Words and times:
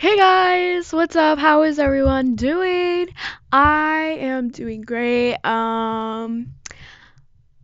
Hey 0.00 0.16
guys, 0.16 0.94
what's 0.94 1.14
up? 1.14 1.38
How 1.38 1.64
is 1.64 1.78
everyone 1.78 2.34
doing? 2.34 3.08
I 3.52 4.16
am 4.18 4.48
doing 4.48 4.80
great. 4.80 5.34
Um, 5.44 6.54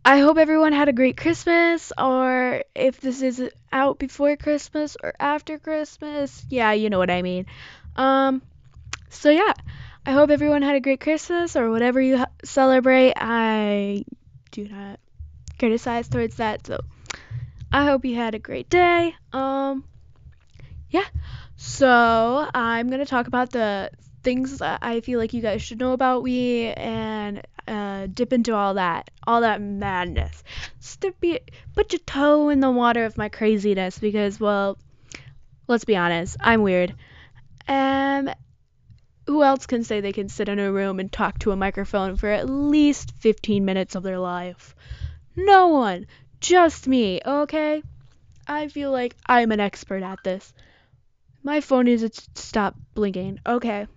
I 0.05 0.19
hope 0.19 0.37
everyone 0.37 0.71
had 0.71 0.87
a 0.87 0.93
great 0.93 1.17
Christmas, 1.17 1.91
or 1.97 2.61
if 2.75 3.01
this 3.01 3.23
is 3.23 3.41
out 3.71 3.97
before 3.97 4.37
Christmas 4.37 4.97
or 5.01 5.15
after 5.19 5.57
Christmas. 5.57 6.45
Yeah, 6.47 6.73
you 6.73 6.91
know 6.91 6.99
what 6.99 7.09
I 7.09 7.23
mean. 7.23 7.47
Um, 7.95 8.43
so 9.09 9.31
yeah, 9.31 9.53
I 10.05 10.11
hope 10.11 10.29
everyone 10.29 10.61
had 10.61 10.75
a 10.75 10.79
great 10.79 10.99
Christmas 10.99 11.55
or 11.55 11.71
whatever 11.71 11.99
you 11.99 12.19
ha- 12.19 12.35
celebrate. 12.43 13.13
I 13.17 14.05
do 14.51 14.67
not 14.67 14.99
criticize 15.57 16.07
towards 16.07 16.35
that, 16.35 16.67
so 16.67 16.81
I 17.71 17.85
hope 17.85 18.05
you 18.05 18.13
had 18.13 18.35
a 18.35 18.39
great 18.39 18.69
day. 18.69 19.15
Um, 19.33 19.85
yeah. 20.91 21.05
So 21.57 22.47
I'm 22.53 22.87
gonna 22.89 23.05
talk 23.05 23.27
about 23.27 23.49
the 23.49 23.89
things 24.23 24.59
that 24.59 24.79
I 24.83 25.01
feel 25.01 25.19
like 25.19 25.33
you 25.33 25.41
guys 25.41 25.61
should 25.61 25.79
know 25.79 25.93
about 25.93 26.23
me 26.23 26.71
and 26.71 27.41
uh, 27.67 28.07
dip 28.13 28.31
into 28.31 28.53
all 28.53 28.75
that, 28.75 29.09
all 29.25 29.41
that 29.41 29.59
madness. 29.59 30.43
Just 30.79 31.03
be, 31.19 31.39
put 31.73 31.91
your 31.91 31.99
toe 32.05 32.49
in 32.49 32.59
the 32.59 32.69
water 32.69 33.05
of 33.05 33.17
my 33.17 33.29
craziness 33.29 33.97
because, 33.97 34.39
well, 34.39 34.77
let's 35.67 35.83
be 35.83 35.95
honest, 35.95 36.37
I'm 36.39 36.61
weird. 36.61 36.93
Um, 37.67 38.29
who 39.25 39.43
else 39.43 39.65
can 39.65 39.83
say 39.83 39.99
they 39.99 40.13
can 40.13 40.29
sit 40.29 40.49
in 40.49 40.59
a 40.59 40.71
room 40.71 40.99
and 40.99 41.11
talk 41.11 41.39
to 41.39 41.51
a 41.51 41.55
microphone 41.55 42.17
for 42.17 42.29
at 42.29 42.47
least 42.47 43.13
15 43.17 43.65
minutes 43.65 43.95
of 43.95 44.03
their 44.03 44.19
life? 44.19 44.75
No 45.35 45.67
one, 45.69 46.05
just 46.39 46.87
me, 46.87 47.19
okay? 47.25 47.81
I 48.47 48.67
feel 48.67 48.91
like 48.91 49.15
I'm 49.25 49.51
an 49.51 49.59
expert 49.59 50.03
at 50.03 50.23
this. 50.23 50.53
My 51.47 51.61
phone 51.61 51.85
needs 51.85 52.01
to 52.01 52.11
stop 52.35 52.75
blinking. 52.93 53.39
Okay. 53.45 53.87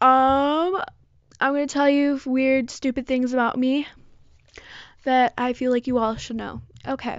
Um, 0.00 0.80
I'm 1.40 1.52
gonna 1.54 1.66
tell 1.66 1.90
you 1.90 2.20
weird, 2.24 2.70
stupid 2.70 3.08
things 3.08 3.32
about 3.32 3.58
me 3.58 3.88
that 5.02 5.34
I 5.36 5.54
feel 5.54 5.72
like 5.72 5.88
you 5.88 5.98
all 5.98 6.14
should 6.14 6.36
know. 6.36 6.62
Okay. 6.86 7.18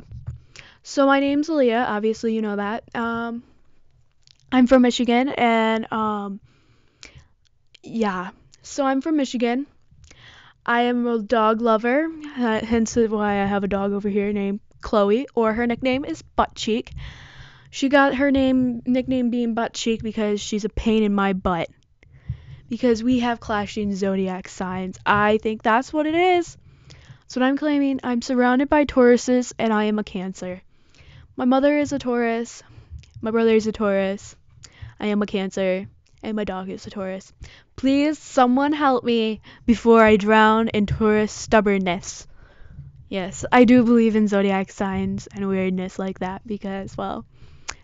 So 0.81 1.07
my 1.07 1.19
name's 1.19 1.49
Aleeya. 1.49 1.85
Obviously, 1.85 2.33
you 2.33 2.41
know 2.41 2.55
that. 2.55 2.85
Um, 2.95 3.43
I'm 4.49 4.65
from 4.65 4.83
Michigan, 4.83 5.27
and 5.27 5.91
um, 5.91 6.39
yeah. 7.83 8.29
So 8.61 8.85
I'm 8.85 9.01
from 9.01 9.17
Michigan. 9.17 9.67
I 10.65 10.83
am 10.83 11.05
a 11.05 11.21
dog 11.21 11.59
lover, 11.59 12.09
hence 12.35 12.95
why 12.95 13.41
I 13.41 13.45
have 13.45 13.65
a 13.65 13.67
dog 13.67 13.91
over 13.91 14.07
here 14.07 14.31
named 14.31 14.61
Chloe, 14.79 15.27
or 15.35 15.51
her 15.51 15.67
nickname 15.67 16.05
is 16.05 16.21
Butt 16.21 16.55
Cheek. 16.55 16.93
She 17.73 17.87
got 17.87 18.15
her 18.15 18.31
name 18.31 18.81
nickname 18.85 19.29
being 19.29 19.53
Butt 19.53 19.73
Cheek 19.73 20.03
because 20.03 20.41
she's 20.41 20.65
a 20.65 20.69
pain 20.69 21.03
in 21.03 21.15
my 21.15 21.31
butt. 21.31 21.69
Because 22.67 23.01
we 23.01 23.19
have 23.19 23.39
clashing 23.39 23.95
zodiac 23.95 24.49
signs. 24.49 24.99
I 25.05 25.37
think 25.37 25.63
that's 25.63 25.93
what 25.93 26.05
it 26.05 26.13
is. 26.13 26.57
That's 27.21 27.37
what 27.37 27.43
I'm 27.43 27.57
claiming. 27.57 28.01
I'm 28.03 28.21
surrounded 28.21 28.67
by 28.67 28.83
Tauruses 28.83 29.53
and 29.57 29.71
I 29.71 29.85
am 29.85 29.99
a 29.99 30.03
Cancer. 30.03 30.61
My 31.37 31.45
mother 31.45 31.77
is 31.77 31.93
a 31.93 31.97
Taurus. 31.97 32.61
My 33.21 33.31
brother 33.31 33.55
is 33.55 33.67
a 33.67 33.71
Taurus. 33.71 34.35
I 34.99 35.07
am 35.07 35.21
a 35.21 35.25
Cancer. 35.25 35.87
And 36.21 36.35
my 36.35 36.43
dog 36.43 36.69
is 36.69 36.85
a 36.85 36.89
Taurus. 36.89 37.31
Please, 37.77 38.19
someone 38.19 38.73
help 38.73 39.05
me 39.05 39.39
before 39.65 40.03
I 40.03 40.17
drown 40.17 40.67
in 40.67 40.87
Taurus 40.87 41.31
stubbornness. 41.31 42.27
Yes, 43.07 43.45
I 43.49 43.63
do 43.63 43.85
believe 43.85 44.17
in 44.17 44.27
zodiac 44.27 44.71
signs 44.71 45.27
and 45.27 45.47
weirdness 45.47 45.97
like 45.97 46.19
that 46.19 46.45
because, 46.45 46.97
well, 46.97 47.25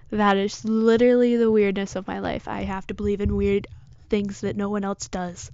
that 0.09 0.37
is 0.37 0.63
literally 0.65 1.35
the 1.35 1.51
weirdness 1.51 1.95
of 1.95 2.07
my 2.07 2.19
life. 2.19 2.47
I 2.47 2.61
have 2.63 2.87
to 2.87 2.93
believe 2.93 3.21
in 3.21 3.35
weird 3.35 3.67
things 4.09 4.41
that 4.41 4.55
no 4.55 4.69
one 4.69 4.83
else 4.83 5.07
does. 5.07 5.51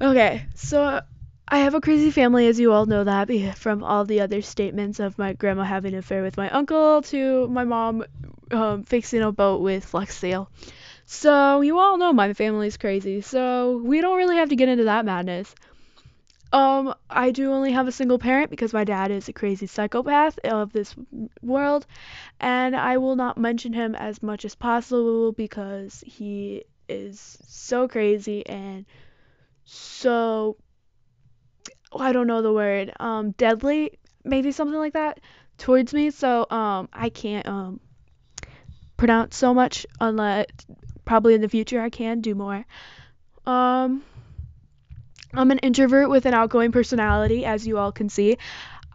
Okay, 0.00 0.46
so 0.54 1.00
I 1.48 1.58
have 1.58 1.74
a 1.74 1.80
crazy 1.80 2.10
family, 2.10 2.46
as 2.46 2.60
you 2.60 2.72
all 2.72 2.86
know 2.86 3.04
that 3.04 3.58
from 3.58 3.82
all 3.82 4.04
the 4.04 4.20
other 4.20 4.40
statements 4.40 5.00
of 5.00 5.18
my 5.18 5.32
grandma 5.32 5.64
having 5.64 5.94
an 5.94 5.98
affair 5.98 6.22
with 6.22 6.36
my 6.36 6.48
uncle 6.50 7.02
to 7.02 7.48
my 7.48 7.64
mom 7.64 8.04
um, 8.50 8.84
fixing 8.84 9.22
a 9.22 9.32
boat 9.32 9.60
with 9.60 9.84
Flex 9.84 10.16
Seal. 10.16 10.50
So 11.06 11.60
you 11.60 11.78
all 11.78 11.98
know 11.98 12.12
my 12.12 12.34
family's 12.34 12.76
crazy, 12.76 13.20
so 13.20 13.78
we 13.84 14.00
don't 14.00 14.16
really 14.16 14.36
have 14.36 14.50
to 14.50 14.56
get 14.56 14.68
into 14.68 14.84
that 14.84 15.04
madness. 15.04 15.54
Um, 16.52 16.94
I 17.08 17.30
do 17.30 17.52
only 17.52 17.72
have 17.72 17.86
a 17.86 17.92
single 17.92 18.18
parent 18.18 18.50
because 18.50 18.72
my 18.72 18.82
dad 18.84 19.10
is 19.12 19.28
a 19.28 19.32
crazy 19.32 19.66
psychopath 19.66 20.38
of 20.40 20.72
this 20.72 20.94
world, 21.42 21.86
and 22.40 22.74
I 22.74 22.98
will 22.98 23.14
not 23.14 23.38
mention 23.38 23.72
him 23.72 23.94
as 23.94 24.22
much 24.22 24.44
as 24.44 24.56
possible 24.56 25.30
because 25.32 26.02
he 26.06 26.64
is 26.88 27.38
so 27.46 27.86
crazy 27.86 28.44
and 28.46 28.84
so 29.64 30.56
I 31.96 32.12
don't 32.12 32.26
know 32.26 32.42
the 32.42 32.52
word, 32.52 32.92
um, 32.98 33.30
deadly, 33.32 33.92
maybe 34.24 34.50
something 34.50 34.78
like 34.78 34.94
that, 34.94 35.20
towards 35.58 35.94
me. 35.94 36.10
So 36.10 36.46
um, 36.50 36.88
I 36.92 37.10
can't 37.10 37.46
um 37.46 37.80
pronounce 38.96 39.36
so 39.36 39.54
much 39.54 39.86
unless 40.00 40.46
probably 41.04 41.34
in 41.34 41.40
the 41.40 41.48
future 41.48 41.80
I 41.80 41.90
can 41.90 42.20
do 42.20 42.34
more. 42.34 42.64
Um 43.46 44.02
I'm 45.34 45.50
an 45.50 45.58
introvert 45.58 46.10
with 46.10 46.26
an 46.26 46.34
outgoing 46.34 46.72
personality, 46.72 47.44
as 47.44 47.66
you 47.66 47.78
all 47.78 47.92
can 47.92 48.08
see. 48.08 48.38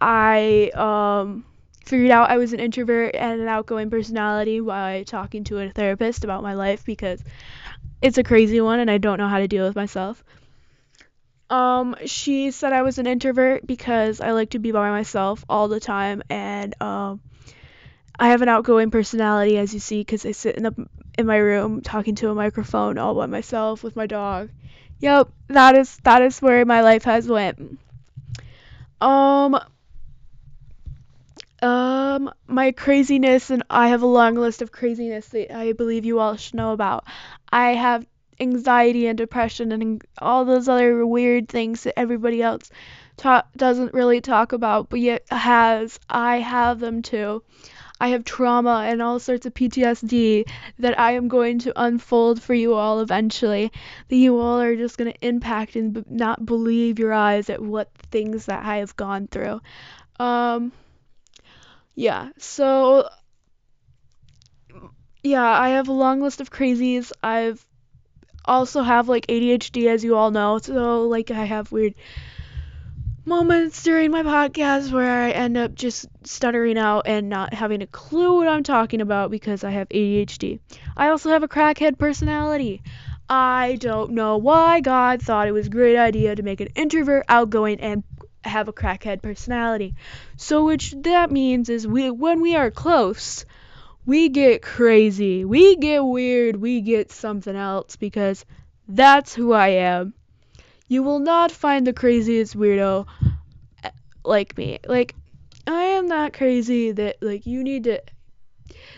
I 0.01 0.71
um, 0.75 1.45
figured 1.85 2.11
out 2.11 2.29
I 2.29 2.37
was 2.37 2.53
an 2.53 2.59
introvert 2.59 3.15
and 3.15 3.41
an 3.41 3.47
outgoing 3.47 3.89
personality 3.89 4.59
by 4.59 5.03
talking 5.07 5.43
to 5.45 5.59
a 5.59 5.69
therapist 5.69 6.23
about 6.23 6.43
my 6.43 6.53
life 6.53 6.85
because 6.85 7.23
it's 8.01 8.17
a 8.17 8.23
crazy 8.23 8.59
one 8.61 8.79
and 8.79 8.91
I 8.91 8.97
don't 8.97 9.17
know 9.17 9.27
how 9.27 9.39
to 9.39 9.47
deal 9.47 9.65
with 9.65 9.75
myself. 9.75 10.23
Um, 11.49 11.95
she 12.05 12.51
said 12.51 12.73
I 12.73 12.81
was 12.81 12.97
an 12.97 13.07
introvert 13.07 13.65
because 13.65 14.19
I 14.19 14.31
like 14.31 14.51
to 14.51 14.59
be 14.59 14.71
by 14.71 14.89
myself 14.89 15.45
all 15.47 15.67
the 15.67 15.79
time 15.79 16.23
and 16.29 16.79
um, 16.81 17.21
I 18.17 18.29
have 18.29 18.41
an 18.41 18.49
outgoing 18.49 18.91
personality, 18.91 19.57
as 19.57 19.73
you 19.73 19.79
see, 19.79 19.99
because 20.01 20.25
I 20.25 20.31
sit 20.31 20.55
in 20.55 20.63
the 20.63 20.87
in 21.17 21.25
my 21.25 21.37
room 21.37 21.81
talking 21.81 22.15
to 22.15 22.29
a 22.29 22.35
microphone 22.35 22.97
all 22.97 23.15
by 23.15 23.25
myself 23.25 23.83
with 23.83 23.95
my 23.95 24.05
dog. 24.05 24.49
Yep, 24.99 25.29
that 25.47 25.75
is 25.77 25.95
that 26.03 26.21
is 26.21 26.41
where 26.41 26.65
my 26.65 26.81
life 26.81 27.05
has 27.05 27.27
went. 27.29 27.79
Um 29.01 29.55
um 31.61 32.31
my 32.47 32.71
craziness 32.71 33.49
and 33.49 33.63
I 33.69 33.89
have 33.89 34.01
a 34.01 34.05
long 34.07 34.35
list 34.35 34.61
of 34.61 34.71
craziness 34.71 35.27
that 35.29 35.55
I 35.55 35.73
believe 35.73 36.05
you 36.05 36.19
all 36.19 36.35
should 36.37 36.55
know 36.55 36.71
about. 36.73 37.05
I 37.51 37.73
have 37.73 38.05
anxiety 38.39 39.07
and 39.07 39.17
depression 39.17 39.71
and 39.71 40.03
all 40.19 40.45
those 40.45 40.67
other 40.67 41.05
weird 41.05 41.47
things 41.49 41.83
that 41.83 41.97
everybody 41.97 42.41
else 42.43 42.69
ta- 43.17 43.47
doesn't 43.55 43.93
really 43.93 44.21
talk 44.21 44.51
about 44.53 44.89
but 44.89 44.99
yet 44.99 45.23
has. 45.31 45.99
I 46.09 46.37
have 46.39 46.79
them 46.79 47.01
too. 47.01 47.43
I 47.99 48.09
have 48.09 48.25
trauma 48.25 48.83
and 48.87 49.01
all 49.01 49.19
sorts 49.19 49.45
of 49.45 49.53
PTSD 49.53 50.45
that 50.79 50.99
I 50.99 51.13
am 51.13 51.27
going 51.27 51.59
to 51.59 51.73
unfold 51.81 52.41
for 52.41 52.53
you 52.53 52.73
all 52.73 52.99
eventually. 52.99 53.71
That 54.09 54.15
you 54.15 54.37
all 54.39 54.59
are 54.59 54.75
just 54.75 54.97
going 54.97 55.11
to 55.11 55.25
impact 55.25 55.75
and 55.75 55.93
b- 55.93 56.03
not 56.09 56.45
believe 56.45 56.99
your 56.99 57.13
eyes 57.13 57.49
at 57.49 57.61
what 57.61 57.89
things 58.11 58.47
that 58.47 58.65
I 58.65 58.77
have 58.77 58.95
gone 58.95 59.27
through. 59.27 59.61
Um, 60.19 60.71
yeah, 61.95 62.29
so 62.37 63.07
yeah, 65.23 65.43
I 65.43 65.69
have 65.69 65.87
a 65.87 65.93
long 65.93 66.21
list 66.21 66.41
of 66.41 66.51
crazies. 66.51 67.11
I've 67.23 67.65
also 68.45 68.83
have 68.83 69.09
like 69.09 69.27
ADHD 69.27 69.87
as 69.87 70.03
you 70.03 70.15
all 70.15 70.31
know. 70.31 70.59
So 70.59 71.07
like 71.07 71.31
I 71.31 71.45
have 71.45 71.71
weird 71.71 71.95
moments 73.25 73.81
during 73.81 74.11
my 74.11 74.21
podcast 74.21 74.91
where 74.91 75.23
I 75.23 75.31
end 75.31 75.57
up 75.57 75.73
just 75.73 76.05
stuttering 76.23 76.77
out 76.77 77.07
and 77.07 77.27
not 77.27 77.53
having 77.53 77.81
a 77.81 77.87
clue 77.87 78.35
what 78.35 78.47
I'm 78.47 78.61
talking 78.61 79.01
about 79.01 79.31
because 79.31 79.63
I 79.63 79.71
have 79.71 79.89
ADHD. 79.89 80.59
I 80.95 81.09
also 81.09 81.29
have 81.29 81.41
a 81.41 81.47
crackhead 81.47 81.97
personality. 81.97 82.83
I 83.27 83.77
don't 83.79 84.11
know 84.11 84.37
why 84.37 84.81
God 84.81 85.23
thought 85.23 85.47
it 85.47 85.53
was 85.53 85.67
a 85.67 85.71
great 85.71 85.97
idea 85.97 86.35
to 86.35 86.43
make 86.43 86.61
an 86.61 86.69
introvert 86.75 87.25
outgoing 87.27 87.79
and 87.79 88.03
have 88.43 88.67
a 88.67 88.73
crackhead 88.73 89.23
personality. 89.23 89.95
So 90.37 90.65
which 90.65 90.93
that 90.99 91.31
means 91.31 91.69
is 91.69 91.87
we 91.87 92.11
when 92.11 92.41
we 92.41 92.55
are 92.55 92.69
close, 92.69 93.43
we 94.05 94.29
get 94.29 94.61
crazy. 94.61 95.43
We 95.45 95.77
get 95.77 96.05
weird. 96.05 96.57
We 96.57 96.81
get 96.81 97.11
something 97.11 97.55
else 97.55 97.95
because 97.95 98.45
that's 98.87 99.33
who 99.33 99.51
I 99.51 99.69
am 99.69 100.13
you 100.87 101.03
will 101.03 101.19
not 101.19 101.51
find 101.51 101.85
the 101.85 101.93
craziest 101.93 102.55
weirdo 102.55 103.05
eh, 103.83 103.89
like 104.23 104.57
me. 104.57 104.79
Like 104.87 105.15
I 105.67 105.83
am 105.97 106.09
that 106.09 106.33
crazy 106.33 106.91
that 106.91 107.17
like 107.21 107.45
you 107.45 107.63
need 107.63 107.85
to 107.85 108.01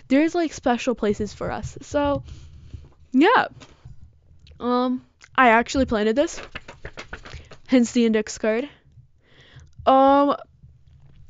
there's 0.07 0.35
like 0.35 0.53
special 0.53 0.95
places 0.95 1.33
for 1.33 1.51
us. 1.51 1.77
So 1.81 2.23
yeah. 3.11 3.47
Um 4.59 5.05
I 5.35 5.49
actually 5.49 5.85
planted 5.85 6.15
this. 6.15 6.41
Hence 7.67 7.91
the 7.91 8.05
index 8.05 8.37
card. 8.37 8.69
Um 9.85 10.35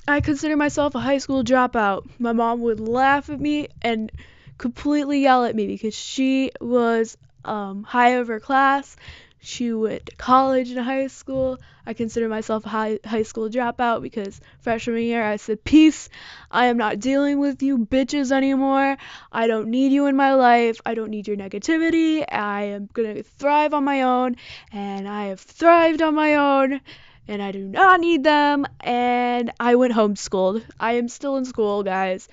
I 0.08 0.22
consider 0.22 0.56
myself 0.56 0.96
a 0.96 1.00
high 1.00 1.18
school 1.18 1.44
dropout. 1.44 2.08
My 2.18 2.32
mom 2.32 2.62
would 2.62 2.80
laugh 2.80 3.30
at 3.30 3.42
me 3.42 3.68
and 3.82 4.10
completely 4.58 5.22
yell 5.22 5.44
at 5.44 5.56
me 5.56 5.68
because 5.68 5.94
she 5.94 6.52
was 6.62 7.18
um, 7.44 7.84
high 7.84 8.12
of 8.12 8.28
her 8.30 8.40
class. 8.40 8.96
She 9.40 9.72
went 9.72 10.08
to 10.08 10.16
college 10.16 10.72
and 10.72 10.80
high 10.80 11.08
school. 11.08 11.60
I 11.86 11.94
consider 11.94 12.28
myself 12.28 12.66
a 12.66 12.70
high, 12.70 13.00
high 13.06 13.22
school 13.24 13.50
dropout 13.50 14.02
because 14.02 14.42
freshman 14.60 15.04
year 15.04 15.24
I 15.24 15.36
said, 15.36 15.64
Peace, 15.64 16.10
I 16.50 16.66
am 16.66 16.78
not 16.78 17.00
dealing 17.00 17.40
with 17.40 17.62
you 17.62 17.78
bitches 17.78 18.32
anymore. 18.32 18.98
I 19.32 19.48
don't 19.48 19.70
need 19.70 19.92
you 19.92 20.08
in 20.08 20.16
my 20.16 20.34
life. 20.34 20.82
I 20.86 20.96
don't 20.96 21.12
need 21.12 21.28
your 21.28 21.38
negativity. 21.38 22.26
I 22.30 22.64
am 22.64 22.90
going 22.92 23.16
to 23.16 23.24
thrive 23.24 23.74
on 23.74 23.84
my 23.84 24.02
own. 24.02 24.38
And 24.72 25.08
I 25.08 25.26
have 25.26 25.40
thrived 25.40 26.02
on 26.02 26.16
my 26.16 26.36
own. 26.36 26.82
And 27.28 27.42
I 27.42 27.52
do 27.52 27.64
not 27.64 28.00
need 28.00 28.24
them. 28.24 28.66
And 28.80 29.52
I 29.60 29.76
went 29.76 29.94
homeschooled. 29.94 30.64
I 30.80 30.94
am 30.94 31.08
still 31.08 31.38
in 31.38 31.46
school, 31.46 31.84
guys. 31.84 32.28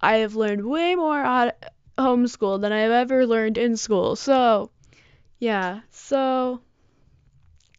I 0.00 0.16
have 0.18 0.34
learned 0.34 0.64
way 0.64 0.96
more 0.96 1.22
on 1.22 1.52
homeschool 1.96 2.60
than 2.60 2.72
I 2.72 2.80
have 2.80 2.92
ever 2.92 3.26
learned 3.26 3.58
in 3.58 3.76
school. 3.76 4.16
So, 4.16 4.70
yeah. 5.38 5.80
So, 5.90 6.60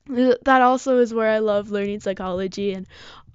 that 0.07 0.61
also 0.61 0.97
is 0.99 1.13
where 1.13 1.29
I 1.29 1.39
love 1.39 1.69
learning 1.69 1.99
psychology 1.99 2.73
and 2.73 2.87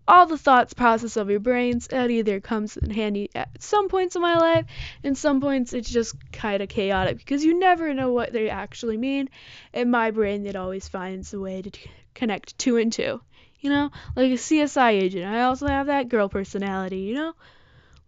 all 0.07 0.27
the 0.27 0.37
thoughts 0.39 0.75
process 0.75 1.17
of 1.17 1.31
your 1.31 1.41
brains. 1.41 1.89
It 1.91 2.11
either 2.11 2.41
comes 2.41 2.77
in 2.77 2.91
handy 2.91 3.31
at 3.35 3.63
some 3.63 3.89
points 3.89 4.17
in 4.17 4.23
my 4.23 4.37
life, 4.37 4.67
and 5.03 5.17
some 5.17 5.41
points 5.41 5.73
it's 5.73 5.91
just 5.91 6.17
kind 6.33 6.63
of 6.63 6.69
chaotic 6.69 7.19
because 7.19 7.45
you 7.45 7.59
never 7.59 7.95
know 7.95 8.13
what 8.13 8.33
they 8.33 8.51
actually 8.51 8.97
mean. 8.99 9.29
In 9.73 9.91
my 9.91 10.11
brain, 10.11 10.47
it 10.47 10.57
always 10.57 10.89
finds 10.89 11.33
a 11.33 11.41
way 11.41 11.63
to 11.63 11.71
t- 11.71 11.91
connect 12.15 12.59
two 12.59 12.77
and 12.77 12.93
two. 12.93 13.21
You 13.61 13.71
know, 13.71 13.91
like 14.15 14.31
a 14.31 14.37
CSI 14.37 14.91
agent. 14.91 15.25
I 15.25 15.43
also 15.43 15.67
have 15.67 15.87
that 15.87 16.11
girl 16.11 16.29
personality. 16.29 16.99
You 17.01 17.15
know, 17.15 17.33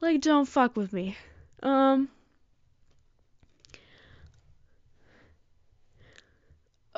like 0.00 0.20
don't 0.20 0.46
fuck 0.46 0.76
with 0.76 0.92
me. 0.92 1.16
Um. 1.62 2.08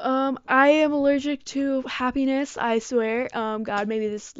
Um, 0.02 0.38
I 0.48 0.68
am 0.68 0.92
allergic 0.92 1.44
to 1.46 1.82
happiness. 1.82 2.56
I 2.56 2.78
swear. 2.78 3.28
Um, 3.36 3.64
God 3.64 3.88
made 3.88 4.00
me 4.00 4.08
this. 4.08 4.34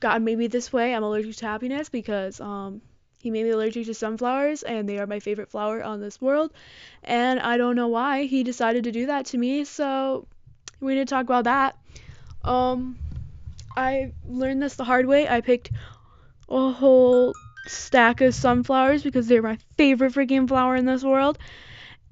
God 0.00 0.22
made 0.22 0.38
me 0.38 0.46
this 0.46 0.72
way. 0.72 0.94
I'm 0.94 1.02
allergic 1.02 1.36
to 1.36 1.46
happiness 1.46 1.88
because 1.88 2.40
um, 2.40 2.82
He 3.20 3.30
made 3.30 3.44
me 3.44 3.50
allergic 3.50 3.86
to 3.86 3.94
sunflowers, 3.94 4.62
and 4.62 4.88
they 4.88 4.98
are 4.98 5.06
my 5.06 5.20
favorite 5.20 5.50
flower 5.50 5.82
on 5.82 6.00
this 6.00 6.20
world. 6.20 6.52
And 7.02 7.40
I 7.40 7.56
don't 7.56 7.76
know 7.76 7.88
why 7.88 8.24
He 8.24 8.42
decided 8.42 8.84
to 8.84 8.92
do 8.92 9.06
that 9.06 9.26
to 9.26 9.38
me. 9.38 9.64
So 9.64 10.26
we 10.80 10.94
need 10.94 11.08
to 11.08 11.14
talk 11.14 11.24
about 11.24 11.44
that. 11.44 11.78
Um, 12.42 12.98
I 13.76 14.12
learned 14.28 14.62
this 14.62 14.76
the 14.76 14.84
hard 14.84 15.06
way. 15.06 15.28
I 15.28 15.40
picked 15.40 15.70
a 16.48 16.70
whole 16.70 17.34
stack 17.66 18.20
of 18.20 18.34
sunflowers 18.34 19.02
because 19.02 19.26
they're 19.26 19.42
my 19.42 19.58
favorite 19.76 20.12
freaking 20.12 20.46
flower 20.46 20.76
in 20.76 20.84
this 20.84 21.02
world. 21.02 21.38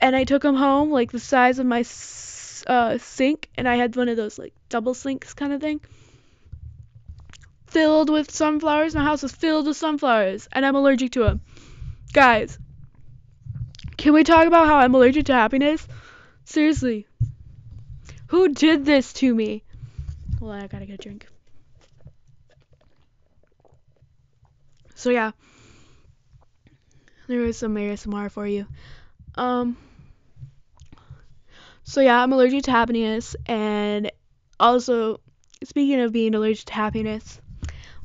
And 0.02 0.16
I 0.16 0.24
took 0.24 0.42
them 0.42 0.56
home, 0.56 0.90
like 0.90 1.12
the 1.12 1.20
size 1.20 1.60
of 1.60 1.66
my 1.66 1.84
uh, 2.66 2.98
sink, 2.98 3.48
and 3.54 3.68
I 3.68 3.76
had 3.76 3.94
one 3.94 4.08
of 4.08 4.16
those 4.16 4.36
like 4.36 4.52
double 4.68 4.94
sinks 4.94 5.32
kind 5.32 5.52
of 5.52 5.60
thing, 5.60 5.80
filled 7.68 8.10
with 8.10 8.28
sunflowers. 8.28 8.96
My 8.96 9.04
house 9.04 9.22
was 9.22 9.30
filled 9.30 9.68
with 9.68 9.76
sunflowers, 9.76 10.48
and 10.50 10.66
I'm 10.66 10.74
allergic 10.74 11.12
to 11.12 11.20
them. 11.20 11.40
Guys, 12.12 12.58
can 13.96 14.12
we 14.12 14.24
talk 14.24 14.48
about 14.48 14.66
how 14.66 14.78
I'm 14.78 14.92
allergic 14.92 15.26
to 15.26 15.34
happiness? 15.34 15.86
Seriously, 16.44 17.06
who 18.26 18.48
did 18.48 18.84
this 18.84 19.12
to 19.14 19.32
me? 19.32 19.62
Well, 20.40 20.50
I 20.50 20.66
gotta 20.66 20.84
get 20.84 20.94
a 20.94 21.02
drink. 21.02 21.28
So 24.96 25.10
yeah, 25.10 25.30
there 27.28 27.38
was 27.38 27.56
some 27.56 27.76
ASMR 27.76 28.32
for 28.32 28.48
you. 28.48 28.66
Um. 29.36 29.76
So 31.84 32.00
yeah, 32.00 32.22
I'm 32.22 32.32
allergic 32.32 32.64
to 32.64 32.70
happiness, 32.70 33.34
and 33.46 34.10
also 34.58 35.20
speaking 35.64 36.00
of 36.00 36.12
being 36.12 36.34
allergic 36.34 36.66
to 36.66 36.72
happiness, 36.72 37.40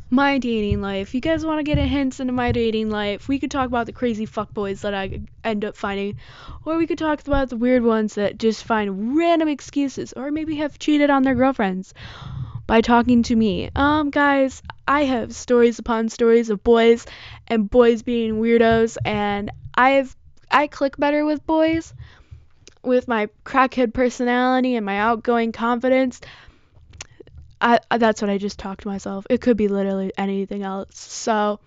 my 0.10 0.38
dating 0.40 0.82
life. 0.82 1.14
You 1.14 1.22
guys 1.22 1.46
want 1.46 1.60
to 1.60 1.64
get 1.64 1.78
a 1.78 1.86
hint 1.86 2.20
into 2.20 2.34
my 2.34 2.52
dating 2.52 2.90
life? 2.90 3.28
We 3.28 3.40
could 3.40 3.52
talk 3.52 3.68
about 3.68 3.86
the 3.86 3.92
crazy 3.92 4.26
fuckboys 4.26 4.82
that 4.82 4.94
I 4.94 5.22
end 5.44 5.64
up 5.64 5.76
finding, 5.76 6.18
or 6.66 6.78
we 6.78 6.88
could 6.88 6.98
talk 6.98 7.26
about 7.28 7.50
the 7.50 7.58
weird 7.58 7.84
ones 7.84 8.16
that 8.16 8.38
just 8.38 8.64
find 8.64 9.18
random 9.18 9.48
excuses, 9.48 10.14
or 10.14 10.32
maybe 10.32 10.56
have 10.56 10.80
cheated 10.80 11.10
on 11.10 11.24
their 11.24 11.36
girlfriends 11.36 11.94
by 12.66 12.82
talking 12.82 13.24
to 13.24 13.36
me. 13.36 13.70
Um, 13.76 14.10
guys, 14.10 14.62
I 14.88 15.04
have 15.06 15.36
stories 15.36 15.80
upon 15.80 16.10
stories 16.10 16.50
of 16.50 16.64
boys 16.64 17.06
and 17.48 17.70
boys 17.70 18.02
being 18.02 18.42
weirdos, 18.42 18.98
and 19.06 19.52
I've 19.76 20.16
I 20.50 20.68
click 20.68 20.96
better 20.98 21.26
with 21.26 21.46
boys 21.46 21.94
with 22.88 23.08
my 23.08 23.30
crackhead 23.46 23.94
personality 23.94 24.76
and 24.76 24.86
my 24.86 25.00
outgoing 25.00 25.52
confidence. 25.52 26.22
I, 27.60 27.80
that's 27.98 28.22
what 28.22 28.30
I 28.30 28.38
just 28.38 28.60
talked 28.60 28.82
to 28.82 28.88
myself. 28.88 29.26
It 29.30 29.42
could 29.42 29.58
be 29.58 29.68
literally 29.68 30.12
anything 30.18 30.64
else. 30.64 30.98
So, 30.98 31.60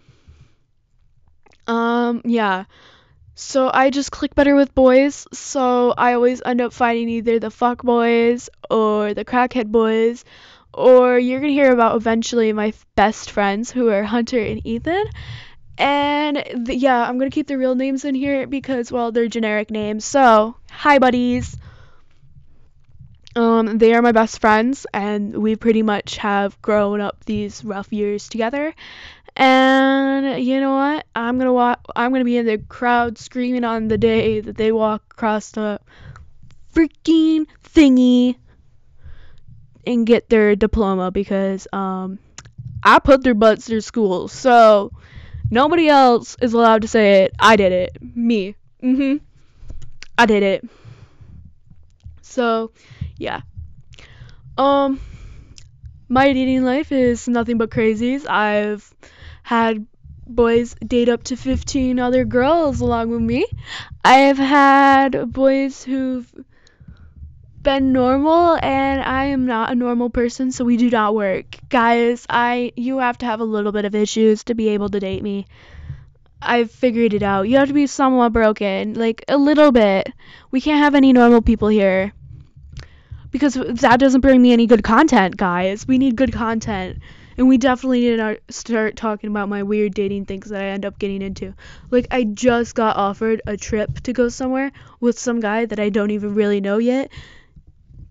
um, 1.67 2.23
yeah. 2.25 2.65
So 3.35 3.71
I 3.73 3.91
just 3.91 4.13
click 4.13 4.35
better 4.35 4.55
with 4.55 4.75
boys. 4.75 5.27
So 5.33 5.95
I 5.97 6.13
always 6.13 6.43
end 6.45 6.61
up 6.61 6.73
finding 6.73 7.09
either 7.09 7.39
the 7.39 7.51
fuck 7.51 7.83
boys 7.83 8.51
or 8.69 9.15
the 9.15 9.25
crackhead 9.25 9.67
boys, 9.67 10.25
or 10.73 11.19
you're 11.19 11.41
gonna 11.41 11.53
hear 11.53 11.73
about 11.73 11.97
eventually 11.97 12.53
my 12.53 12.73
best 12.95 13.31
friends 13.31 13.71
who 13.71 13.89
are 13.89 14.05
Hunter 14.05 14.39
and 14.39 14.65
Ethan. 14.67 15.05
And 15.81 16.69
yeah, 16.69 17.09
I'm 17.09 17.19
gonna 17.19 17.31
keep 17.31 17.47
the 17.47 17.56
real 17.56 17.75
names 17.75 18.05
in 18.05 18.15
here 18.15 18.47
because 18.47 18.93
well, 18.93 19.12
they're 19.12 19.29
generic 19.29 19.71
names. 19.71 20.05
So 20.05 20.56
hi 20.71 20.99
buddies. 20.99 21.56
Um, 23.35 23.79
they 23.79 23.94
are 23.94 24.03
my 24.03 24.12
best 24.12 24.41
friends, 24.41 24.87
and 24.93 25.38
we 25.38 25.56
pretty 25.56 25.82
much 25.82 26.19
have 26.19 26.61
grown 26.61 27.00
up 27.00 27.25
these 27.25 27.65
rough 27.65 27.93
years 27.94 28.29
together. 28.29 28.75
And 29.37 30.44
you 30.44 30.61
know 30.61 30.75
what? 30.75 31.06
I'm 31.17 31.38
gonna 31.38 31.53
walk. 31.53 31.81
I'm 31.97 32.12
gonna 32.12 32.25
be 32.26 32.37
in 32.37 32.44
the 32.44 32.59
crowd 32.59 33.17
screaming 33.17 33.65
on 33.65 33.88
the 33.88 33.97
day 33.97 34.41
that 34.41 34.59
they 34.59 34.73
walk 34.73 35.03
across 35.12 35.53
the 35.53 35.81
freaking 36.75 37.47
thingy 37.65 38.37
and 39.87 40.06
get 40.06 40.29
their 40.29 40.56
diploma 40.56 41.11
because 41.11 41.67
um 41.73 42.19
I 42.83 42.99
put 42.99 43.23
their 43.23 43.35
butts 43.35 43.67
through 43.67 43.81
school. 43.81 44.29
So 44.29 44.93
Nobody 45.50 45.88
else 45.88 46.37
is 46.41 46.52
allowed 46.55 46.82
to 46.82 46.88
say 46.88 47.25
it. 47.25 47.35
I 47.38 47.56
did 47.56 47.73
it. 47.73 47.99
Me. 48.00 48.55
Mhm. 48.82 49.20
I 50.16 50.26
did 50.26 50.42
it. 50.42 50.64
So, 52.23 52.73
yeah. 53.16 53.40
Um 54.57 55.00
my 56.09 56.33
dating 56.33 56.64
life 56.64 56.92
is 56.92 57.28
nothing 57.28 57.59
but 57.59 57.71
crazies. 57.71 58.28
I've 58.28 58.92
had 59.42 59.87
boys 60.26 60.75
date 60.87 61.09
up 61.09 61.23
to 61.25 61.37
15 61.37 61.99
other 61.99 62.25
girls 62.25 62.80
along 62.80 63.11
with 63.11 63.21
me. 63.21 63.47
I've 64.04 64.38
had 64.38 65.33
boys 65.33 65.83
who've 65.85 66.33
been 67.62 67.93
normal 67.93 68.59
and 68.62 69.02
I 69.02 69.26
am 69.26 69.45
not 69.47 69.71
a 69.71 69.75
normal 69.75 70.09
person 70.09 70.50
so 70.50 70.64
we 70.64 70.76
do 70.76 70.88
not 70.88 71.14
work. 71.14 71.45
Guys, 71.69 72.26
I 72.29 72.73
you 72.76 72.99
have 72.99 73.19
to 73.19 73.26
have 73.26 73.40
a 73.40 73.45
little 73.45 73.73
bit 73.73 73.85
of 73.85 73.95
issues 73.95 74.45
to 74.45 74.55
be 74.55 74.69
able 74.69 74.88
to 74.88 75.00
date 75.00 75.23
me. 75.23 75.47
I've 76.40 76.71
figured 76.71 77.12
it 77.12 77.23
out. 77.23 77.49
You 77.49 77.59
have 77.59 77.69
to 77.69 77.75
be 77.75 77.87
somewhat 77.87 78.33
broken, 78.33 78.95
like 78.95 79.25
a 79.29 79.37
little 79.37 79.73
bit. 79.73 80.11
We 80.50 80.61
can't 80.62 80.83
have 80.83 80.95
any 80.95 81.12
normal 81.12 81.43
people 81.43 81.69
here. 81.69 82.12
Because 83.31 83.55
that 83.55 84.00
doesn't 84.00 84.23
bring 84.23 84.40
me 84.40 84.52
any 84.52 84.67
good 84.67 84.83
content, 84.83 85.37
guys. 85.37 85.87
We 85.87 85.99
need 85.99 86.17
good 86.17 86.33
content. 86.33 86.99
And 87.37 87.47
we 87.47 87.59
definitely 87.59 88.00
need 88.00 88.17
to 88.17 88.40
start 88.49 88.97
talking 88.97 89.31
about 89.31 89.49
my 89.49 89.62
weird 89.62 89.95
dating 89.95 90.25
things 90.26 90.49
that 90.49 90.62
I 90.62 90.69
end 90.69 90.85
up 90.85 90.99
getting 90.99 91.23
into. 91.23 91.55
Like, 91.90 92.09
I 92.11 92.25
just 92.25 92.75
got 92.75 92.97
offered 92.97 93.40
a 93.47 93.57
trip 93.57 94.00
to 94.00 94.12
go 94.12 94.31
somewhere 94.31 94.73
with 94.99 95.19
some 95.19 95.40
guy 95.40 95.67
that 95.67 95.79
I 95.79 95.90
don't 95.90 96.11
even 96.11 96.35
really 96.35 96.61
know 96.61 96.79
yet 96.79 97.12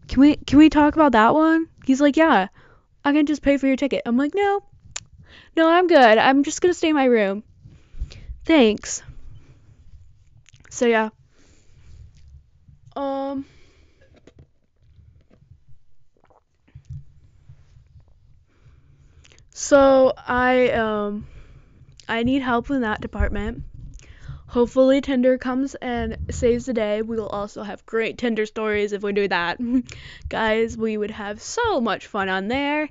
can 0.09 0.21
we 0.21 0.35
can 0.35 0.57
we 0.57 0.69
talk 0.69 0.95
about 0.95 1.13
that 1.13 1.33
one? 1.33 1.67
He's 1.85 2.01
like, 2.01 2.17
yeah, 2.17 2.47
I 3.05 3.13
can 3.13 3.27
just 3.27 3.43
pay 3.43 3.57
for 3.57 3.67
your 3.67 3.75
ticket. 3.75 4.01
I'm 4.05 4.17
like, 4.17 4.33
no, 4.35 4.63
no, 5.55 5.69
I'm 5.69 5.87
good. 5.87 6.17
I'm 6.17 6.43
just 6.43 6.61
gonna 6.61 6.73
stay 6.73 6.89
in 6.89 6.95
my 6.95 7.05
room. 7.05 7.43
Thanks. 8.43 9.03
So 10.69 10.87
yeah. 10.87 11.09
Um. 12.95 13.45
So 19.53 20.13
I 20.17 20.71
um 20.71 21.27
I 22.07 22.23
need 22.23 22.41
help 22.41 22.71
in 22.71 22.81
that 22.81 22.99
department. 22.99 23.63
Hopefully 24.49 24.99
Tinder 24.99 25.37
comes 25.37 25.75
and 25.75 26.17
saves 26.31 26.65
the 26.65 26.73
day. 26.73 27.03
We 27.03 27.17
will 27.17 27.27
also 27.27 27.61
have 27.61 27.85
great 27.85 28.17
Tinder 28.17 28.47
stories 28.47 28.93
if 28.93 29.03
we 29.03 29.13
do 29.13 29.27
that. 29.27 29.59
Guys, 30.29 30.75
we 30.75 30.97
would 30.97 31.11
have 31.11 31.39
so 31.39 31.79
much 31.79 32.07
fun 32.07 32.29
on 32.29 32.47
there. 32.47 32.89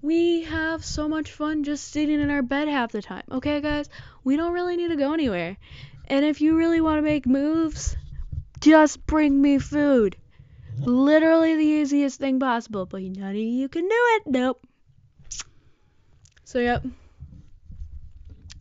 We 0.00 0.44
have 0.44 0.82
so 0.82 1.06
much 1.06 1.32
fun 1.32 1.64
just 1.64 1.88
sitting 1.88 2.18
in 2.18 2.30
our 2.30 2.40
bed 2.40 2.68
half 2.68 2.92
the 2.92 3.02
time. 3.02 3.24
Okay, 3.30 3.60
guys? 3.60 3.90
We 4.24 4.38
don't 4.38 4.54
really 4.54 4.78
need 4.78 4.88
to 4.88 4.96
go 4.96 5.12
anywhere. 5.12 5.58
And 6.06 6.24
if 6.24 6.40
you 6.40 6.56
really 6.56 6.80
want 6.80 6.96
to 6.96 7.02
make 7.02 7.26
moves, 7.26 7.94
just 8.60 9.04
bring 9.06 9.42
me 9.42 9.58
food. 9.58 10.16
Literally 10.78 11.56
the 11.56 11.62
easiest 11.62 12.18
thing 12.18 12.40
possible, 12.40 12.86
but 12.86 13.02
none 13.02 13.30
of 13.32 13.36
you 13.36 13.68
can 13.68 13.82
do 13.82 13.90
it. 13.92 14.22
Nope. 14.24 14.66
So, 16.44 16.58
yep. 16.58 16.82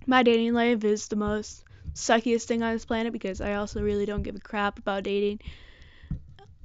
My 0.06 0.24
dating 0.24 0.54
life 0.54 0.84
is 0.84 1.08
the 1.08 1.16
most 1.16 1.64
suckiest 2.00 2.46
thing 2.46 2.64
on 2.64 2.74
this 2.74 2.86
planet 2.86 3.14
because 3.14 3.42
I 3.42 3.56
also 3.56 3.82
really 3.82 4.06
don't 4.06 4.24
give 4.24 4.36
a 4.36 4.40
crap 4.40 4.80
about 4.80 5.04
dating 5.04 5.40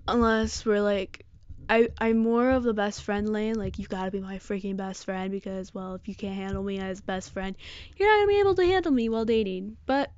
unless 0.07 0.65
we're 0.65 0.81
like 0.81 1.25
I 1.69 1.89
I'm 1.99 2.19
more 2.19 2.51
of 2.51 2.63
the 2.63 2.75
best 2.75 3.03
friend 3.03 3.33
lane. 3.33 3.55
Like 3.55 3.79
you've 3.79 3.89
gotta 3.89 4.11
be 4.11 4.21
my 4.21 4.39
freaking 4.39 4.77
best 4.77 5.05
friend 5.05 5.31
because 5.31 5.73
well, 5.73 5.95
if 5.95 6.07
you 6.09 6.15
can't 6.15 6.35
handle 6.35 6.63
me 6.63 6.79
as 6.79 7.01
best 7.01 7.33
friend, 7.33 7.57
you're 7.97 8.09
not 8.09 8.23
gonna 8.23 8.29
be 8.29 8.41
able 8.41 8.55
to 8.57 8.67
handle 8.67 8.93
me 8.93 9.09
while 9.09 9.25
dating. 9.25 9.77
But 9.87 10.13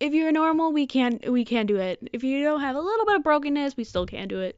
if 0.00 0.14
you're 0.14 0.32
normal, 0.32 0.72
we 0.72 0.86
can't 0.86 1.30
we 1.30 1.44
can 1.44 1.66
do 1.66 1.76
it. 1.76 2.08
If 2.12 2.24
you 2.24 2.42
don't 2.42 2.60
have 2.60 2.76
a 2.76 2.80
little 2.80 3.06
bit 3.06 3.16
of 3.16 3.22
brokenness, 3.22 3.76
we 3.76 3.84
still 3.84 4.06
can 4.06 4.28
do 4.28 4.40
it. 4.40 4.56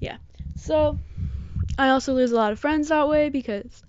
Yeah. 0.00 0.16
So 0.54 0.98
I 1.78 1.90
also 1.90 2.14
lose 2.14 2.32
a 2.32 2.36
lot 2.36 2.52
of 2.52 2.58
friends 2.58 2.88
that 2.88 3.08
way 3.08 3.28
because 3.28 3.82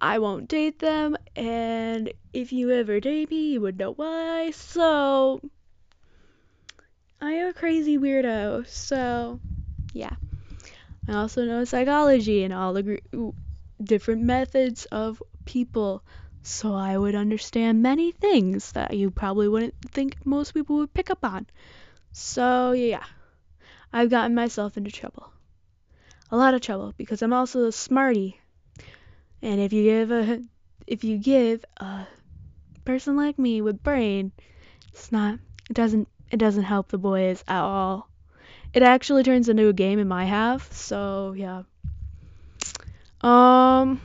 I 0.00 0.18
won't 0.18 0.48
date 0.48 0.78
them, 0.78 1.16
and 1.34 2.12
if 2.32 2.52
you 2.52 2.70
ever 2.70 3.00
date 3.00 3.30
me, 3.30 3.52
you 3.52 3.60
would 3.60 3.78
know 3.78 3.92
why. 3.92 4.50
So 4.50 5.40
I 7.20 7.32
am 7.32 7.48
a 7.48 7.54
crazy 7.54 7.98
weirdo. 7.98 8.66
So 8.66 9.40
yeah. 9.92 10.16
I 11.08 11.14
also 11.14 11.44
know 11.44 11.64
psychology 11.64 12.42
and 12.42 12.52
all 12.52 12.72
the 12.72 13.00
different 13.82 14.22
methods 14.22 14.86
of 14.86 15.22
people, 15.44 16.02
so 16.42 16.74
I 16.74 16.98
would 16.98 17.14
understand 17.14 17.82
many 17.82 18.10
things 18.10 18.72
that 18.72 18.94
you 18.94 19.10
probably 19.10 19.48
wouldn't 19.48 19.74
think 19.92 20.16
most 20.26 20.52
people 20.52 20.76
would 20.78 20.92
pick 20.92 21.10
up 21.10 21.24
on. 21.24 21.46
So, 22.10 22.72
yeah, 22.72 23.04
I've 23.92 24.10
gotten 24.10 24.34
myself 24.34 24.76
into 24.76 24.90
trouble. 24.90 25.32
A 26.30 26.36
lot 26.36 26.54
of 26.54 26.60
trouble 26.60 26.92
because 26.96 27.22
I'm 27.22 27.32
also 27.32 27.66
a 27.66 27.72
smarty. 27.72 28.40
And 29.42 29.60
if 29.60 29.72
you 29.72 29.84
give 29.84 30.10
a 30.10 30.42
if 30.86 31.04
you 31.04 31.18
give 31.18 31.64
a 31.78 32.06
person 32.84 33.16
like 33.16 33.38
me 33.38 33.60
with 33.60 33.82
brain, 33.82 34.32
it's 34.92 35.12
not 35.12 35.38
it 35.70 35.74
doesn't 35.74 36.08
it 36.30 36.38
doesn't 36.38 36.64
help 36.64 36.88
the 36.88 36.98
boys 36.98 37.42
at 37.48 37.60
all 37.60 38.08
it 38.76 38.82
actually 38.82 39.22
turns 39.22 39.48
into 39.48 39.68
a 39.68 39.72
game 39.72 39.98
in 39.98 40.06
my 40.06 40.26
half. 40.26 40.70
So 40.70 41.34
yeah. 41.34 41.62
Um 43.22 44.02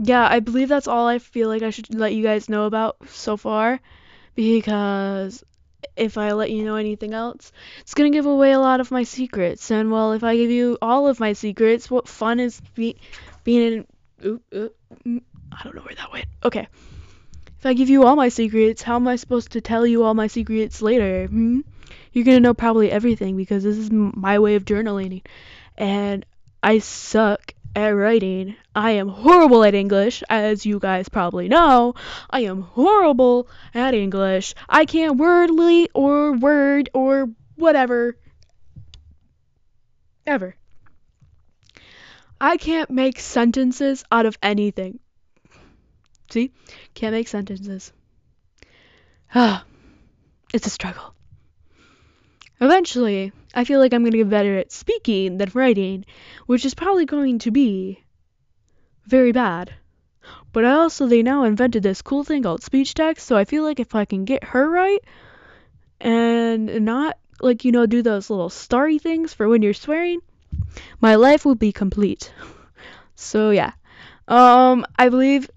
yeah, 0.00 0.26
I 0.30 0.38
believe 0.38 0.68
that's 0.68 0.86
all 0.86 1.08
I 1.08 1.18
feel 1.18 1.48
like 1.48 1.62
I 1.62 1.70
should 1.70 1.92
let 1.92 2.14
you 2.14 2.22
guys 2.22 2.48
know 2.48 2.66
about 2.66 2.96
so 3.08 3.36
far 3.36 3.80
because 4.36 5.42
if 5.96 6.16
I 6.16 6.32
let 6.32 6.52
you 6.52 6.64
know 6.64 6.76
anything 6.76 7.12
else, 7.12 7.50
it's 7.80 7.94
going 7.94 8.12
to 8.12 8.16
give 8.16 8.26
away 8.26 8.52
a 8.52 8.60
lot 8.60 8.78
of 8.78 8.92
my 8.92 9.02
secrets. 9.02 9.72
And 9.72 9.90
well, 9.90 10.12
if 10.12 10.22
I 10.22 10.36
give 10.36 10.52
you 10.52 10.78
all 10.80 11.08
of 11.08 11.18
my 11.18 11.32
secrets, 11.32 11.90
what 11.90 12.06
fun 12.06 12.38
is 12.38 12.60
be- 12.76 13.00
being 13.42 13.72
in 13.72 13.86
mm, 14.22 15.22
I 15.52 15.64
don't 15.64 15.74
know 15.74 15.82
where 15.82 15.94
that 15.94 16.12
went. 16.12 16.26
Okay. 16.44 16.68
If 17.58 17.66
I 17.66 17.74
give 17.74 17.88
you 17.88 18.04
all 18.04 18.14
my 18.14 18.28
secrets, 18.28 18.82
how 18.82 18.96
am 18.96 19.08
I 19.08 19.16
supposed 19.16 19.52
to 19.52 19.60
tell 19.60 19.86
you 19.86 20.04
all 20.04 20.14
my 20.14 20.28
secrets 20.28 20.80
later? 20.80 21.26
Hmm? 21.26 21.60
you're 22.12 22.24
to 22.24 22.40
know 22.40 22.54
probably 22.54 22.90
everything 22.90 23.36
because 23.36 23.62
this 23.62 23.78
is 23.78 23.90
my 23.90 24.38
way 24.38 24.54
of 24.56 24.64
journaling. 24.64 25.22
And 25.76 26.24
I 26.62 26.78
suck 26.78 27.54
at 27.76 27.90
writing. 27.90 28.56
I 28.74 28.92
am 28.92 29.08
horrible 29.08 29.64
at 29.64 29.74
English, 29.74 30.22
as 30.28 30.66
you 30.66 30.78
guys 30.78 31.08
probably 31.08 31.48
know. 31.48 31.94
I 32.30 32.40
am 32.40 32.62
horrible 32.62 33.48
at 33.74 33.94
English. 33.94 34.54
I 34.68 34.84
can't 34.84 35.18
wordly 35.18 35.88
or 35.94 36.32
word 36.32 36.90
or 36.92 37.30
whatever. 37.56 38.16
Ever. 40.26 40.57
I 42.40 42.56
can't 42.56 42.90
make 42.90 43.18
sentences 43.18 44.04
out 44.12 44.26
of 44.26 44.38
anything. 44.42 45.00
See? 46.30 46.52
Can't 46.94 47.14
make 47.14 47.28
sentences. 47.28 47.92
Ah, 49.34 49.64
it's 50.54 50.66
a 50.66 50.70
struggle. 50.70 51.14
Eventually, 52.60 53.32
I 53.54 53.64
feel 53.64 53.78
like 53.80 53.94
I'm 53.94 54.02
going 54.02 54.12
to 54.12 54.18
get 54.18 54.30
better 54.30 54.58
at 54.58 54.72
speaking 54.72 55.38
than 55.38 55.50
writing, 55.54 56.04
which 56.46 56.64
is 56.64 56.74
probably 56.74 57.06
going 57.06 57.38
to 57.40 57.50
be 57.50 58.04
very 59.06 59.32
bad. 59.32 59.72
But 60.52 60.64
I 60.64 60.72
also, 60.72 61.06
they 61.06 61.22
now 61.22 61.44
invented 61.44 61.82
this 61.82 62.02
cool 62.02 62.24
thing 62.24 62.42
called 62.42 62.62
speech 62.62 62.94
text, 62.94 63.26
so 63.26 63.36
I 63.36 63.44
feel 63.44 63.62
like 63.62 63.80
if 63.80 63.94
I 63.94 64.04
can 64.04 64.24
get 64.24 64.44
her 64.44 64.68
right 64.68 64.98
and 66.00 66.84
not, 66.84 67.16
like, 67.40 67.64
you 67.64 67.72
know, 67.72 67.86
do 67.86 68.02
those 68.02 68.28
little 68.28 68.50
starry 68.50 68.98
things 68.98 69.32
for 69.32 69.48
when 69.48 69.62
you're 69.62 69.72
swearing, 69.72 70.20
my 71.00 71.16
life 71.16 71.44
will 71.44 71.56
be 71.56 71.72
complete. 71.72 72.32
So, 73.20 73.50
yeah. 73.50 73.72
Um, 74.28 74.86
I 74.96 75.08
believe 75.08 75.50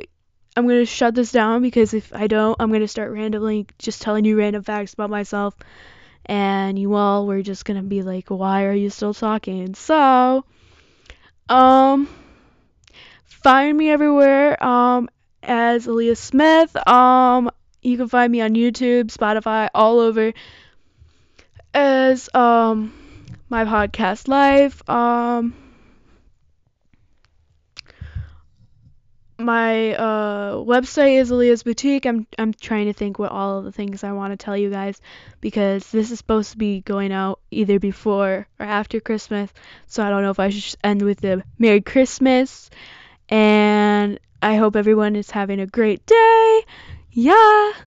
I'm 0.58 0.66
going 0.66 0.80
to 0.80 0.86
shut 0.88 1.14
this 1.14 1.32
down 1.32 1.62
because 1.62 1.94
if 1.94 2.12
I 2.12 2.26
don't, 2.26 2.56
I'm 2.60 2.70
going 2.70 2.82
to 2.82 2.88
start 2.88 3.12
randomly 3.12 3.68
just 3.78 4.02
telling 4.02 4.26
you 4.26 4.36
random 4.36 4.64
facts 4.64 4.96
about 4.96 5.12
myself 5.12 5.56
and 6.26 6.78
you 6.78 6.94
all 6.94 7.26
were 7.28 7.42
just 7.42 7.66
gonna 7.66 7.84
be 7.84 8.04
like, 8.04 8.30
why 8.30 8.66
are 8.66 8.74
you 8.74 8.90
still 8.90 9.14
talking? 9.14 9.74
So, 9.76 10.46
um, 11.50 12.08
find 13.26 13.78
me 13.78 13.90
everywhere, 13.90 14.64
um, 14.64 15.10
as 15.44 15.88
Aleeya 15.88 16.16
Smith. 16.16 16.76
Um, 16.88 17.52
you 17.82 17.98
can 17.98 18.08
find 18.08 18.32
me 18.32 18.42
on 18.42 18.54
YouTube, 18.54 19.06
Spotify, 19.12 19.70
all 19.74 20.00
over 20.00 20.34
as, 21.74 22.30
um, 22.34 22.94
my 23.52 23.66
podcast 23.66 24.30
live. 24.30 24.82
Um, 24.90 25.54
my 29.38 29.94
uh, 29.94 30.56
website 30.56 31.20
is 31.20 31.32
Aleeya's 31.32 31.64
Boutique. 31.64 32.06
I'm 32.06 32.26
I'm 32.40 32.54
trying 32.54 32.86
to 32.86 32.94
think 32.94 33.20
what 33.20 33.32
all 33.32 33.58
of 33.58 33.66
the 33.66 33.74
things 33.74 34.06
I 34.06 34.14
want 34.14 34.32
to 34.32 34.38
tell 34.38 34.56
you 34.56 34.70
guys 34.70 35.02
because 35.42 35.92
this 35.92 36.12
is 36.12 36.18
supposed 36.18 36.52
to 36.52 36.58
be 36.58 36.80
going 36.80 37.12
out 37.12 37.42
either 37.52 37.78
before 37.78 38.48
or 38.58 38.66
after 38.66 39.02
Christmas. 39.02 39.52
So 39.86 40.02
I 40.02 40.10
don't 40.10 40.22
know 40.24 40.32
if 40.32 40.40
I 40.40 40.48
should 40.48 40.80
end 40.82 41.02
with 41.02 41.20
the 41.20 41.44
Merry 41.60 41.82
Christmas 41.82 42.70
and 43.28 44.18
I 44.42 44.56
hope 44.56 44.78
everyone 44.78 45.18
is 45.18 45.30
having 45.30 45.60
a 45.60 45.68
great 45.68 46.06
day. 46.06 46.62
Yeah. 47.12 47.72